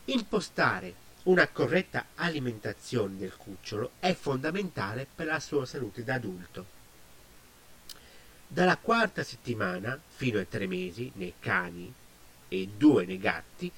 Impostare 0.06 0.94
una 1.24 1.46
corretta 1.48 2.06
alimentazione 2.14 3.18
del 3.18 3.36
cucciolo 3.36 3.90
è 3.98 4.14
fondamentale 4.14 5.06
per 5.14 5.26
la 5.26 5.38
sua 5.38 5.66
salute 5.66 6.02
da 6.02 6.14
adulto. 6.14 6.64
Dalla 8.46 8.78
quarta 8.78 9.22
settimana 9.22 10.00
fino 10.06 10.38
ai 10.38 10.48
tre 10.48 10.66
mesi 10.66 11.12
nei 11.16 11.34
cani 11.38 11.92
e 12.48 12.68
due 12.74 13.04
nei 13.04 13.18
gatti 13.18 13.70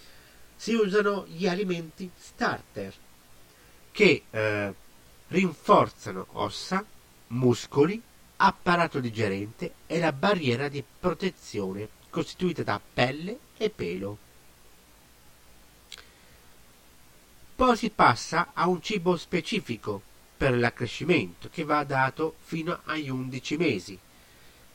si 0.61 0.75
usano 0.75 1.25
gli 1.27 1.47
alimenti 1.47 2.11
starter 2.15 2.95
che 3.91 4.25
eh, 4.29 4.75
rinforzano 5.29 6.27
ossa, 6.33 6.85
muscoli, 7.29 7.99
apparato 8.37 9.01
digerente 9.01 9.73
e 9.87 9.99
la 9.99 10.13
barriera 10.13 10.69
di 10.69 10.85
protezione 11.01 11.89
costituita 12.11 12.63
da 12.63 12.79
pelle 12.79 13.39
e 13.57 13.71
pelo. 13.71 14.19
Poi 17.57 17.75
si 17.75 17.89
passa 17.89 18.51
a 18.53 18.69
un 18.69 18.83
cibo 18.83 19.17
specifico 19.17 20.03
per 20.37 20.59
l'accrescimento 20.59 21.49
che 21.49 21.65
va 21.65 21.85
dato 21.85 22.35
fino 22.41 22.81
agli 22.85 23.09
11 23.09 23.57
mesi, 23.57 23.99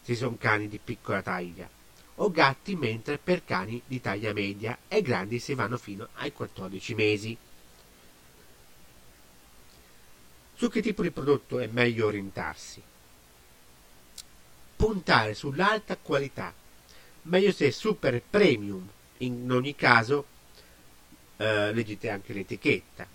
se 0.01 0.15
sono 0.15 0.35
cani 0.39 0.67
di 0.67 0.79
piccola 0.83 1.21
taglia, 1.21 1.69
o 2.15 2.31
gatti, 2.31 2.75
mentre 2.75 3.17
per 3.17 3.43
cani 3.43 3.81
di 3.85 3.99
taglia 3.99 4.33
media 4.33 4.77
e 4.87 5.01
grandi 5.01 5.39
si 5.39 5.53
vanno 5.53 5.77
fino 5.77 6.07
ai 6.15 6.31
14 6.31 6.95
mesi. 6.95 7.37
Su 10.53 10.69
che 10.69 10.81
tipo 10.81 11.01
di 11.01 11.11
prodotto 11.11 11.59
è 11.59 11.67
meglio 11.67 12.07
orientarsi? 12.07 12.81
Puntare 14.77 15.33
sull'alta 15.33 15.97
qualità, 15.97 16.53
meglio 17.23 17.51
se 17.51 17.71
super 17.71 18.21
premium, 18.21 18.87
in 19.17 19.51
ogni 19.51 19.75
caso 19.75 20.25
eh, 21.37 21.73
leggete 21.73 22.09
anche 22.09 22.33
l'etichetta. 22.33 23.07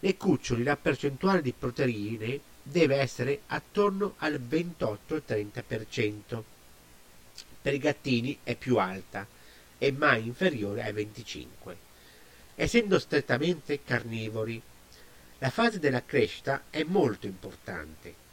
Nei 0.00 0.16
cuccioli 0.16 0.62
la 0.62 0.76
percentuale 0.76 1.42
di 1.42 1.52
proteine 1.52 2.40
deve 2.62 2.96
essere 2.96 3.42
attorno 3.46 4.14
al 4.18 4.40
28-30%. 4.40 6.42
Per 7.60 7.74
i 7.74 7.78
gattini 7.78 8.38
è 8.42 8.54
più 8.54 8.78
alta 8.78 9.26
e 9.78 9.92
mai 9.92 10.26
inferiore 10.26 10.82
ai 10.82 10.92
25. 10.92 11.76
Essendo 12.54 12.98
strettamente 12.98 13.82
carnivori, 13.84 14.60
la 15.38 15.50
fase 15.50 15.78
della 15.78 16.04
crescita 16.04 16.64
è 16.70 16.82
molto 16.82 17.26
importante. 17.26 18.26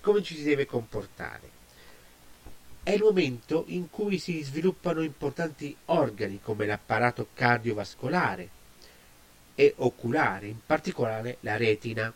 Come 0.00 0.22
ci 0.22 0.36
si 0.36 0.42
deve 0.42 0.66
comportare? 0.66 1.62
È 2.82 2.90
il 2.90 3.02
momento 3.02 3.64
in 3.68 3.88
cui 3.88 4.18
si 4.18 4.42
sviluppano 4.42 5.00
importanti 5.00 5.74
organi 5.86 6.40
come 6.42 6.66
l'apparato 6.66 7.28
cardiovascolare 7.32 8.48
e 9.54 9.72
oculare, 9.78 10.48
in 10.48 10.58
particolare 10.66 11.38
la 11.40 11.56
retina. 11.56 12.12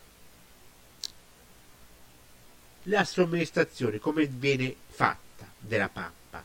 La 2.83 3.03
somministrazione 3.03 3.97
come 3.97 4.27
viene 4.27 4.75
fatta 4.87 5.28
della 5.59 5.89
pappa? 5.89 6.43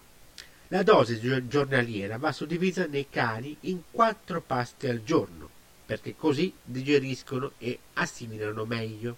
La 0.69 0.83
dose 0.83 1.21
giornaliera 1.47 2.17
va 2.19 2.33
suddivisa 2.33 2.87
nei 2.87 3.09
cani 3.09 3.57
in 3.61 3.83
quattro 3.91 4.41
pasti 4.41 4.89
al 4.89 5.05
giorno, 5.05 5.49
perché 5.87 6.17
così 6.17 6.53
digeriscono 6.65 7.53
e 7.59 7.79
assimilano 7.95 8.65
meglio. 8.65 9.17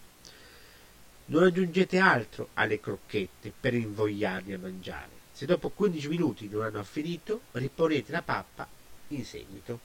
Non 1.27 1.45
aggiungete 1.45 1.99
altro 1.99 2.49
alle 2.55 2.79
crocchette 2.79 3.53
per 3.59 3.75
invogliarli 3.75 4.53
a 4.53 4.59
mangiare. 4.59 5.11
Se 5.33 5.47
dopo 5.47 5.71
15 5.71 6.09
minuti 6.09 6.49
non 6.49 6.63
hanno 6.63 6.83
finito, 6.83 7.43
riponete 7.53 8.13
la 8.13 8.23
pappa 8.23 8.69
in 9.09 9.25
seguito. 9.25 9.81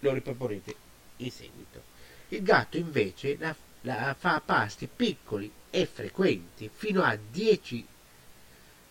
Lo 0.00 0.12
riproponete 0.12 0.74
in 1.18 1.30
seguito. 1.30 1.82
Il 2.28 2.42
gatto 2.42 2.76
invece 2.76 3.36
la, 3.38 3.54
la 3.82 4.14
fa 4.18 4.34
a 4.34 4.40
pasti 4.40 4.88
piccoli 4.88 5.50
e 5.70 5.86
frequenti, 5.86 6.68
fino 6.72 7.02
a 7.02 7.16
10 7.16 7.86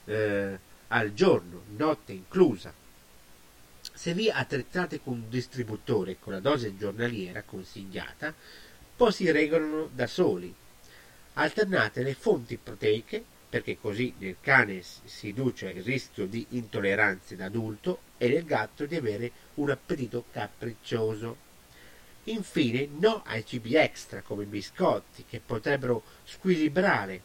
eh, 0.05 0.59
al 0.87 1.13
giorno, 1.13 1.63
notte 1.75 2.13
inclusa. 2.13 2.73
Se 3.93 4.13
vi 4.13 4.29
attrezzate 4.29 5.01
con 5.01 5.13
un 5.13 5.29
distributore 5.29 6.17
con 6.19 6.33
la 6.33 6.39
dose 6.39 6.77
giornaliera 6.77 7.43
consigliata, 7.43 8.33
poi 8.95 9.11
si 9.11 9.29
regolano 9.31 9.89
da 9.93 10.07
soli. 10.07 10.53
Alternate 11.33 12.01
le 12.01 12.13
fonti 12.13 12.57
proteiche, 12.57 13.23
perché 13.49 13.77
così 13.79 14.13
nel 14.17 14.37
cane 14.41 14.81
si 14.81 15.27
riduce 15.27 15.69
il 15.69 15.83
rischio 15.83 16.25
di 16.25 16.45
intolleranze 16.49 17.35
da 17.35 17.45
adulto 17.45 17.99
e 18.17 18.27
nel 18.27 18.45
gatto 18.45 18.85
di 18.85 18.95
avere 18.95 19.31
un 19.55 19.69
appetito 19.69 20.25
capriccioso. 20.31 21.43
Infine, 22.25 22.87
no 22.99 23.21
ai 23.25 23.45
cibi 23.45 23.75
extra 23.75 24.21
come 24.21 24.45
biscotti 24.45 25.25
che 25.27 25.39
potrebbero 25.45 26.03
squilibrare 26.23 27.21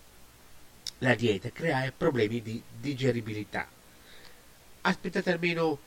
la 1.01 1.15
dieta 1.15 1.51
creare 1.51 1.93
problemi 1.93 2.43
di 2.43 2.63
digeribilità. 2.79 3.69
Aspettate 4.83 5.33
almeno 5.33 5.79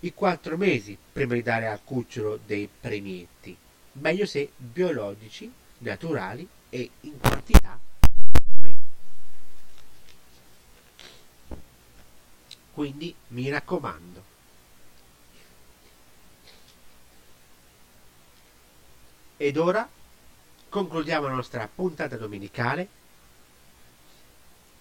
i 0.00 0.12
quattro 0.12 0.56
mesi 0.56 0.96
prima 1.12 1.34
di 1.34 1.42
dare 1.42 1.68
al 1.68 1.82
cucciolo 1.84 2.38
dei 2.44 2.68
premietti, 2.68 3.56
meglio 3.92 4.26
se 4.26 4.50
biologici, 4.56 5.50
naturali 5.78 6.48
e 6.68 6.90
in 7.00 7.18
quantità 7.18 7.78
minime. 8.48 8.76
Quindi 12.72 13.14
mi 13.28 13.48
raccomando, 13.48 14.24
ed 19.36 19.56
ora 19.56 19.88
concludiamo 20.68 21.26
la 21.26 21.34
nostra 21.34 21.68
puntata 21.72 22.16
domenicale 22.16 23.00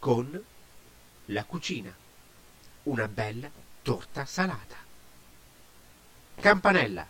con 0.02 0.44
la 1.26 1.44
cucina, 1.44 1.96
una 2.84 3.08
bella 3.08 3.52
torta 3.84 4.26
salata. 4.26 4.76
Campanella. 6.40 7.08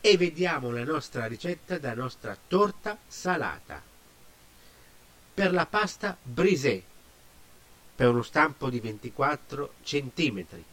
E 0.00 0.16
vediamo 0.16 0.70
la 0.70 0.84
nostra 0.84 1.26
ricetta 1.26 1.78
della 1.78 1.94
nostra 1.94 2.38
torta 2.46 2.96
salata. 3.08 3.82
Per 5.34 5.52
la 5.52 5.66
pasta 5.66 6.16
brisée, 6.22 6.84
per 7.96 8.08
uno 8.08 8.22
stampo 8.22 8.70
di 8.70 8.78
24 8.78 9.74
cm, 9.82 10.70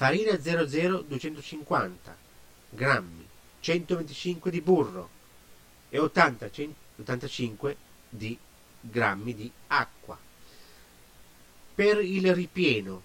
farina 0.00 0.40
00 0.40 1.02
250 1.02 2.16
grammi, 2.70 3.28
125 3.60 4.50
di 4.50 4.62
burro 4.62 5.10
e 5.90 5.98
80 5.98 6.50
85 7.00 7.76
di 8.08 8.38
grammi 8.80 9.34
di 9.34 9.52
acqua. 9.66 10.18
Per 11.74 12.02
il 12.02 12.34
ripieno, 12.34 13.02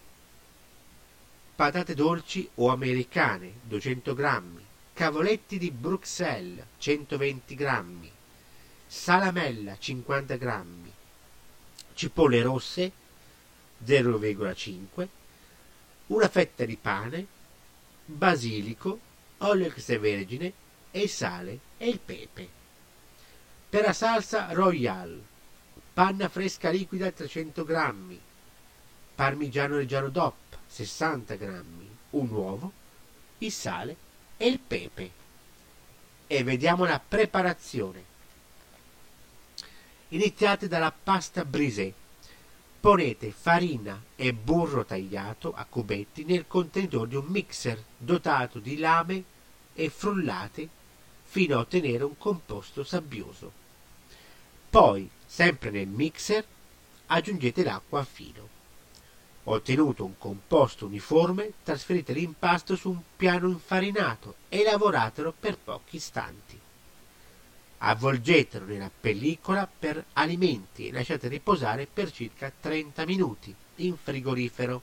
patate 1.54 1.96
dolci 1.96 2.50
o 2.56 2.70
americane 2.70 3.56
200 3.64 4.14
grammi, 4.14 4.66
cavoletti 4.94 5.58
di 5.58 5.72
Bruxelles 5.72 6.64
120 6.78 7.56
grammi, 7.56 8.12
salamella 8.88 9.78
50 9.78 10.38
grammi, 10.38 10.94
cipolle 11.94 12.42
rosse 12.42 12.90
0,5, 13.86 15.08
una 16.08 16.28
fetta 16.28 16.66
di 16.66 16.78
pane, 16.78 17.26
basilico, 18.06 19.00
olio 19.40 19.68
extravergine 19.68 20.54
e 20.92 21.02
il 21.02 21.10
sale 21.10 21.60
e 21.78 21.90
il 21.90 22.00
pepe. 22.00 22.48
Per 23.70 23.84
la 23.84 23.94
salsa 23.94 24.52
royale, 24.52 25.20
panna 25.94 26.30
fresca 26.30 26.70
liquida 26.70 27.12
300 27.12 27.64
grammi, 27.64 28.20
parmigiano 29.16 29.78
reggiano 29.78 30.10
DOP 30.10 30.36
60 30.68 31.36
grammi, 31.36 31.90
un 32.12 32.30
uovo, 32.30 32.72
il 33.40 33.52
sale 33.52 33.96
e 34.38 34.48
il 34.48 34.60
pepe. 34.60 35.24
E 36.28 36.44
vediamo 36.44 36.86
la 36.86 37.00
preparazione. 37.00 38.14
Iniziate 40.10 40.68
dalla 40.68 40.92
pasta 40.92 41.46
brisée. 41.46 41.94
Ponete 42.86 43.32
farina 43.32 44.00
e 44.16 44.32
burro 44.32 44.86
tagliato 44.86 45.52
a 45.56 45.66
cubetti 45.68 46.24
nel 46.24 46.46
contenitore 46.46 47.10
di 47.10 47.16
un 47.16 47.26
mixer 47.26 47.84
dotato 47.98 48.60
di 48.60 48.78
lame 48.78 49.24
e 49.74 49.90
frullate 49.90 50.70
fino 51.24 51.56
a 51.56 51.62
ottenere 51.62 52.04
un 52.04 52.16
composto 52.16 52.84
sabbioso. 52.84 53.52
Poi, 54.70 55.10
sempre 55.26 55.72
nel 55.72 55.88
mixer, 55.88 56.46
aggiungete 57.08 57.64
l'acqua 57.64 58.02
a 58.02 58.06
filo. 58.06 58.48
Ottenuto 59.46 60.06
un 60.06 60.20
composto 60.20 60.86
uniforme, 60.86 61.54
trasferite 61.64 62.14
l'impasto 62.14 62.76
su 62.76 62.92
un 62.92 63.02
piano 63.18 63.48
infarinato 63.48 64.36
e 64.48 64.62
lavoratelo 64.62 65.34
per 65.40 65.58
pochi 65.58 65.96
istanti. 65.96 66.62
Avvolgetelo 67.78 68.66
nella 68.66 68.90
pellicola 68.90 69.68
per 69.68 70.04
alimenti 70.14 70.88
e 70.88 70.92
lasciate 70.92 71.28
riposare 71.28 71.88
per 71.92 72.12
circa 72.12 72.52
30 72.58 73.06
minuti 73.06 73.54
in 73.78 73.98
frigorifero. 73.98 74.82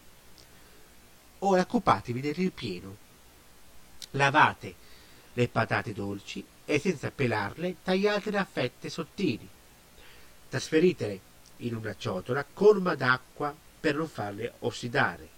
Ora 1.40 1.62
occupatevi 1.62 2.20
del 2.20 2.34
ripieno. 2.34 2.96
Lavate 4.12 4.74
le 5.32 5.48
patate 5.48 5.92
dolci 5.92 6.44
e 6.64 6.78
senza 6.78 7.10
pelarle 7.10 7.76
tagliatele 7.82 8.38
a 8.38 8.44
fette 8.44 8.88
sottili. 8.88 9.48
Trasferitele 10.48 11.20
in 11.58 11.74
una 11.74 11.96
ciotola 11.96 12.44
colma 12.44 12.94
d'acqua 12.94 13.54
per 13.80 13.96
non 13.96 14.08
farle 14.08 14.54
ossidare. 14.60 15.28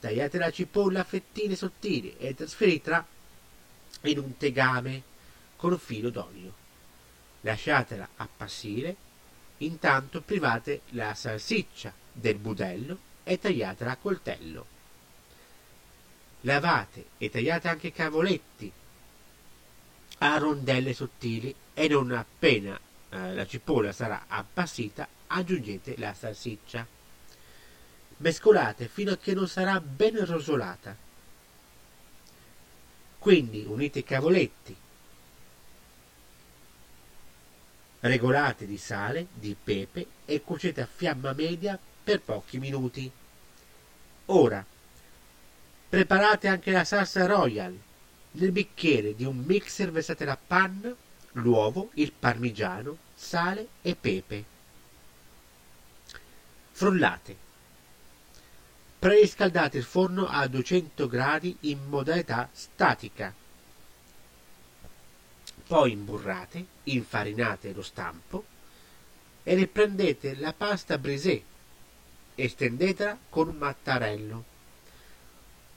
Tagliate 0.00 0.38
la 0.38 0.50
cipolla 0.50 1.00
a 1.00 1.04
fettine 1.04 1.54
sottili 1.54 2.16
e 2.18 2.34
trasferitela 2.34 3.06
in 4.02 4.18
un 4.18 4.36
tegame 4.36 5.02
un 5.68 5.78
filo 5.78 6.10
d'olio. 6.10 6.52
Lasciatela 7.42 8.08
appassire, 8.16 8.96
intanto 9.58 10.20
private 10.20 10.82
la 10.90 11.14
salsiccia 11.14 11.92
del 12.12 12.36
budello 12.36 12.98
e 13.24 13.38
tagliatela 13.38 13.92
a 13.92 13.96
coltello. 13.96 14.66
Lavate 16.42 17.06
e 17.18 17.28
tagliate 17.30 17.68
anche 17.68 17.88
i 17.88 17.92
cavoletti 17.92 18.72
a 20.22 20.36
rondelle 20.36 20.92
sottili 20.92 21.54
e 21.72 21.88
non 21.88 22.12
appena 22.12 22.78
eh, 23.10 23.34
la 23.34 23.46
cipolla 23.46 23.92
sarà 23.92 24.24
appassita 24.26 25.08
aggiungete 25.26 25.94
la 25.98 26.12
salsiccia. 26.12 26.86
Mescolate 28.18 28.88
fino 28.88 29.12
a 29.12 29.16
che 29.16 29.32
non 29.32 29.48
sarà 29.48 29.80
ben 29.80 30.24
rosolata. 30.24 30.94
Quindi 33.18 33.64
unite 33.66 34.00
i 34.00 34.04
cavoletti, 34.04 34.76
regolate 38.00 38.66
di 38.66 38.78
sale, 38.78 39.28
di 39.32 39.56
pepe 39.62 40.06
e 40.24 40.42
cuocete 40.42 40.80
a 40.80 40.88
fiamma 40.92 41.32
media 41.32 41.78
per 42.02 42.20
pochi 42.20 42.58
minuti. 42.58 43.10
Ora, 44.26 44.64
preparate 45.88 46.48
anche 46.48 46.70
la 46.70 46.84
salsa 46.84 47.26
royal. 47.26 47.78
Nel 48.32 48.52
bicchiere 48.52 49.16
di 49.16 49.24
un 49.24 49.38
mixer 49.38 49.90
versate 49.90 50.24
la 50.24 50.38
panna, 50.38 50.94
l'uovo, 51.32 51.90
il 51.94 52.12
parmigiano, 52.12 52.96
sale 53.14 53.68
e 53.82 53.96
pepe. 53.96 54.44
Frullate. 56.70 57.48
Preriscaldate 59.00 59.78
il 59.78 59.84
forno 59.84 60.26
a 60.26 60.46
200 60.46 61.08
gradi 61.08 61.56
in 61.60 61.78
modalità 61.88 62.48
statica. 62.52 63.34
Poi 65.70 65.92
imburrate, 65.92 66.66
infarinate 66.82 67.72
lo 67.72 67.82
stampo 67.82 68.44
e 69.44 69.54
riprendete 69.54 70.34
la 70.34 70.52
pasta 70.52 70.98
brisée 70.98 71.44
e 72.34 72.48
stendetela 72.48 73.16
con 73.28 73.46
un 73.46 73.54
mattarello. 73.54 74.44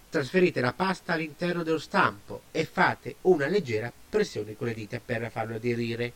Trasferite 0.10 0.62
la 0.62 0.74
pasta 0.74 1.14
all'interno 1.14 1.62
dello 1.62 1.78
stampo 1.78 2.42
e 2.50 2.66
fate 2.66 3.18
una 3.22 3.46
leggera 3.46 3.94
pressione 4.10 4.56
con 4.56 4.66
le 4.66 4.74
dita 4.74 5.00
per 5.00 5.30
farlo 5.30 5.58
aderire. 5.58 6.12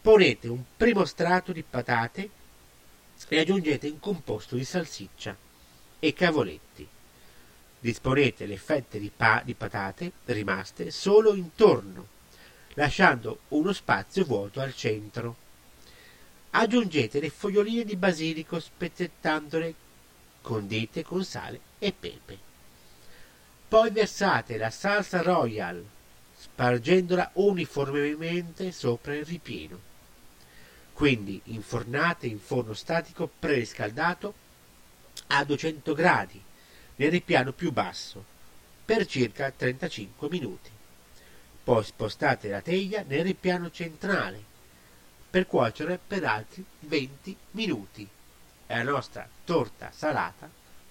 Ponete 0.00 0.46
un 0.46 0.62
primo 0.76 1.04
strato 1.04 1.50
di 1.50 1.64
patate 1.68 2.30
e 3.26 3.40
aggiungete 3.40 3.88
un 3.88 3.98
composto 3.98 4.54
di 4.54 4.64
salsiccia 4.64 5.36
e 5.98 6.12
cavoletti. 6.12 6.88
Disponete 7.80 8.46
le 8.46 8.56
fette 8.56 8.98
di, 8.98 9.10
pa- 9.14 9.42
di 9.44 9.54
patate 9.54 10.12
rimaste 10.24 10.90
solo 10.90 11.34
intorno, 11.34 12.06
lasciando 12.74 13.40
uno 13.48 13.72
spazio 13.72 14.24
vuoto 14.24 14.60
al 14.60 14.74
centro. 14.74 15.36
Aggiungete 16.50 17.20
le 17.20 17.30
foglioline 17.30 17.84
di 17.84 17.94
basilico 17.94 18.58
spezzettandole 18.58 19.74
condite 20.40 21.04
con 21.04 21.24
sale 21.24 21.60
e 21.78 21.92
pepe. 21.92 22.38
Poi 23.68 23.90
versate 23.90 24.56
la 24.56 24.70
salsa 24.70 25.22
royal, 25.22 25.84
spargendola 26.36 27.30
uniformemente 27.34 28.72
sopra 28.72 29.14
il 29.14 29.24
ripieno. 29.24 29.86
Quindi 30.94 31.40
infornate 31.44 32.26
in 32.26 32.40
forno 32.40 32.72
statico 32.72 33.30
preriscaldato 33.38 34.34
a 35.28 35.44
200 35.44 35.92
gradi 35.94 36.42
nel 36.98 37.10
ripiano 37.10 37.52
più 37.52 37.72
basso 37.72 38.24
per 38.84 39.06
circa 39.06 39.50
35 39.50 40.28
minuti. 40.28 40.70
Poi 41.62 41.84
spostate 41.84 42.48
la 42.48 42.60
teglia 42.60 43.04
nel 43.06 43.24
ripiano 43.24 43.70
centrale 43.70 44.42
per 45.30 45.46
cuocere 45.46 45.98
per 46.04 46.24
altri 46.24 46.64
20 46.80 47.36
minuti 47.52 48.08
e 48.66 48.76
la 48.82 48.90
nostra 48.90 49.28
torta 49.44 49.90
salata 49.92 50.50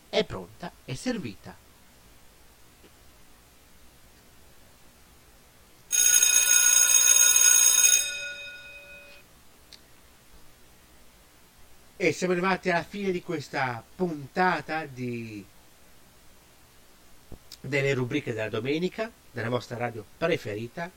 è 0.09 0.23
pronta 0.23 0.71
e 0.85 0.95
servita. 0.95 1.55
E 11.99 12.11
siamo 12.11 12.33
arrivati 12.33 12.69
alla 12.69 12.83
fine 12.83 13.11
di 13.11 13.23
questa 13.23 13.83
puntata 13.95 14.85
di... 14.85 15.43
delle 17.67 17.93
rubriche 17.93 18.33
della 18.33 18.49
domenica, 18.49 19.11
della 19.31 19.49
vostra 19.49 19.77
radio 19.77 20.03
preferita, 20.17 20.89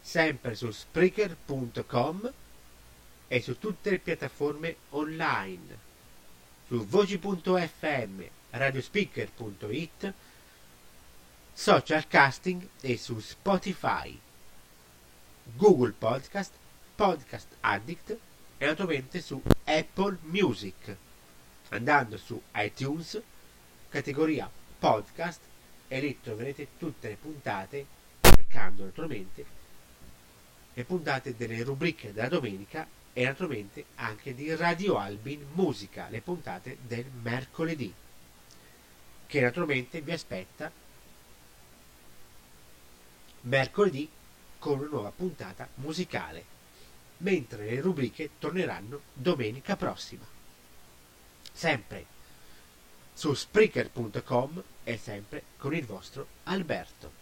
sempre 0.00 0.54
su 0.54 0.70
Spreaker.com 0.70 2.32
e 3.28 3.40
su 3.40 3.58
tutte 3.58 3.90
le 3.90 3.98
piattaforme 3.98 4.76
online, 4.90 5.78
su 6.66 6.84
voci.fm, 6.86 8.22
radiospeaker.it, 8.50 10.12
social 11.52 12.08
casting 12.08 12.66
e 12.80 12.96
su 12.96 13.20
Spotify, 13.20 14.18
Google 15.54 15.92
Podcast, 15.92 16.52
Podcast 16.94 17.48
Addict 17.60 18.16
e 18.58 18.66
naturalmente 18.66 19.20
su 19.20 19.40
Apple 19.64 20.18
Music. 20.22 20.96
Andando 21.68 22.16
su 22.16 22.40
iTunes, 22.54 23.20
categoria 23.88 24.50
podcast 24.80 25.40
e 25.88 26.00
lì 26.00 26.18
troverete 26.22 26.68
tutte 26.78 27.08
le 27.08 27.16
puntate, 27.16 27.86
cercando 28.22 28.84
naturalmente 28.84 29.44
le 30.72 30.84
puntate 30.84 31.36
delle 31.36 31.62
rubriche 31.62 32.14
della 32.14 32.28
domenica 32.28 32.88
e 33.12 33.24
naturalmente 33.24 33.84
anche 33.96 34.34
di 34.34 34.54
Radio 34.54 34.96
Albin 34.96 35.46
Musica, 35.52 36.08
le 36.08 36.22
puntate 36.22 36.78
del 36.80 37.04
mercoledì, 37.22 37.92
che 39.26 39.40
naturalmente 39.40 40.00
vi 40.00 40.12
aspetta 40.12 40.72
mercoledì 43.42 44.08
con 44.58 44.78
una 44.78 44.88
nuova 44.88 45.10
puntata 45.10 45.68
musicale, 45.74 46.44
mentre 47.18 47.66
le 47.66 47.80
rubriche 47.82 48.30
torneranno 48.38 49.02
domenica 49.12 49.76
prossima. 49.76 50.24
Sempre 51.52 52.18
su 53.20 53.34
Spreaker.com 53.34 54.62
e 54.82 54.96
sempre 54.96 55.42
con 55.58 55.74
il 55.74 55.84
vostro 55.84 56.26
Alberto. 56.44 57.12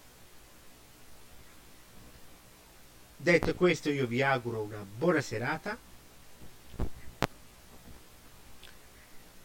Detto 3.17 3.53
questo 3.57 3.91
io 3.91 4.07
vi 4.07 4.23
auguro 4.23 4.61
una 4.61 4.85
buona 4.85 5.21
serata 5.21 5.77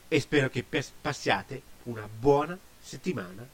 e 0.08 0.20
spero 0.20 0.50
che 0.50 0.64
passiate 1.02 1.64
una 1.86 2.08
buona 2.08 2.56
settimana 2.80 3.48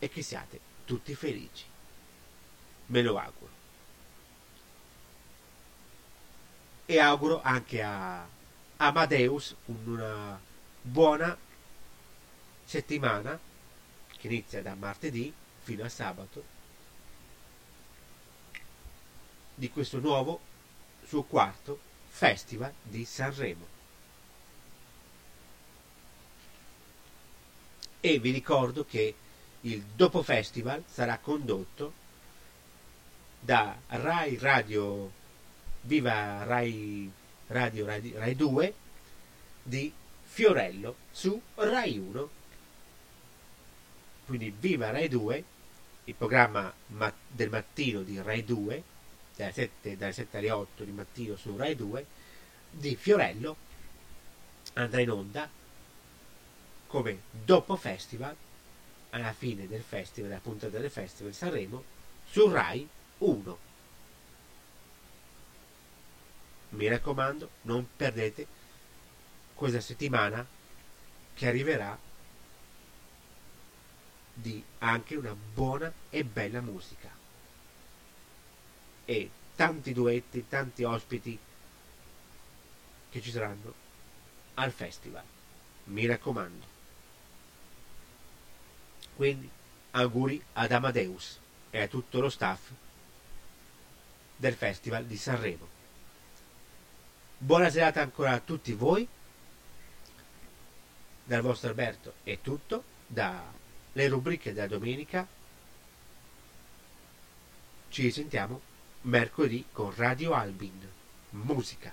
e 0.00 0.08
che 0.08 0.22
siate 0.22 0.58
tutti 0.84 1.14
felici. 1.14 1.64
Me 2.86 3.02
lo 3.02 3.18
auguro. 3.18 3.52
E 6.86 6.98
auguro 6.98 7.40
anche 7.40 7.80
a 7.80 8.26
Amadeus 8.78 9.54
una 9.66 10.54
buona 10.86 11.36
settimana 12.64 13.38
che 14.18 14.26
inizia 14.28 14.62
da 14.62 14.74
martedì 14.74 15.32
fino 15.62 15.84
a 15.84 15.88
sabato 15.88 16.44
di 19.54 19.68
questo 19.70 19.98
nuovo 19.98 20.40
suo 21.04 21.24
quarto 21.24 21.80
Festival 22.08 22.72
di 22.82 23.04
Sanremo. 23.04 23.66
E 28.00 28.18
vi 28.18 28.30
ricordo 28.30 28.84
che 28.84 29.14
il 29.62 29.82
dopo 29.82 30.22
festival 30.22 30.84
sarà 30.86 31.18
condotto 31.18 32.04
da 33.40 33.76
Rai 33.88 34.38
Radio 34.38 35.10
Viva 35.82 36.44
Rai 36.44 37.10
Radio 37.48 37.86
Rai, 37.86 38.12
Rai 38.16 38.36
2 38.36 38.74
di 39.62 39.92
Fiorello 40.36 40.96
su 41.12 41.40
Rai 41.54 41.96
1. 41.96 42.30
Quindi 44.26 44.50
Viva 44.50 44.90
Rai 44.90 45.08
2, 45.08 45.44
il 46.04 46.14
programma 46.14 46.70
del 47.26 47.48
mattino 47.48 48.02
di 48.02 48.20
Rai 48.20 48.44
2 48.44 48.82
dalle 49.34 49.52
7, 49.52 49.96
dalle 49.96 50.12
7 50.12 50.36
alle 50.36 50.50
8 50.50 50.84
di 50.84 50.90
mattino 50.90 51.36
su 51.36 51.56
Rai 51.56 51.74
2 51.74 52.06
di 52.68 52.94
Fiorello 52.96 53.56
andrà 54.74 55.00
in 55.00 55.10
onda 55.10 55.48
come 56.86 57.20
dopo 57.30 57.74
festival 57.76 58.36
alla 59.10 59.32
fine 59.32 59.66
del 59.66 59.80
festival, 59.80 60.28
della 60.28 60.42
puntata 60.42 60.76
del 60.76 60.90
festival 60.90 61.30
di 61.30 61.36
Sanremo 61.38 61.84
su 62.28 62.46
Rai 62.50 62.86
1 63.18 63.58
mi 66.68 66.88
raccomando 66.88 67.48
non 67.62 67.88
perdete 67.96 68.64
questa 69.56 69.80
settimana 69.80 70.46
che 71.34 71.48
arriverà 71.48 71.98
di 74.34 74.62
anche 74.78 75.16
una 75.16 75.34
buona 75.34 75.90
e 76.10 76.24
bella 76.24 76.60
musica 76.60 77.08
e 79.06 79.30
tanti 79.56 79.94
duetti, 79.94 80.46
tanti 80.46 80.84
ospiti 80.84 81.38
che 83.10 83.20
ci 83.22 83.30
saranno 83.30 83.72
al 84.54 84.70
festival. 84.72 85.24
Mi 85.84 86.04
raccomando. 86.04 86.74
Quindi 89.14 89.48
auguri 89.92 90.42
ad 90.52 90.70
Amadeus 90.72 91.38
e 91.70 91.80
a 91.80 91.88
tutto 91.88 92.20
lo 92.20 92.28
staff 92.28 92.70
del 94.36 94.54
Festival 94.54 95.06
di 95.06 95.16
Sanremo. 95.16 95.66
Buona 97.38 97.70
serata 97.70 98.02
ancora 98.02 98.32
a 98.32 98.40
tutti 98.40 98.72
voi. 98.72 99.08
Dal 101.26 101.42
vostro 101.42 101.70
Alberto 101.70 102.14
è 102.22 102.38
tutto. 102.40 102.84
Dalle 103.04 104.06
rubriche 104.08 104.52
della 104.52 104.68
domenica. 104.68 105.26
Ci 107.88 108.12
sentiamo 108.12 108.60
mercoledì 109.02 109.66
con 109.72 109.92
Radio 109.96 110.34
Albin. 110.34 110.88
Musica. 111.30 111.92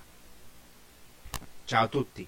Ciao 1.65 1.85
a 1.85 1.87
tutti. 1.87 2.27